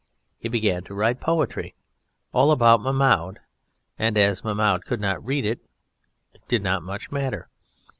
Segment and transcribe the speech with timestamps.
[0.39, 1.75] He began to write poetry,
[2.33, 3.37] all about Mahmoud,
[3.99, 5.59] and as Mahmoud could not read it
[6.47, 7.49] did not much matter.